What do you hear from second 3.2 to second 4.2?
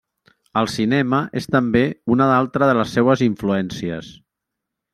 influències.